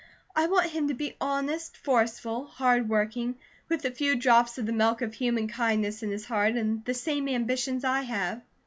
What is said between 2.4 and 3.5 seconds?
hard working,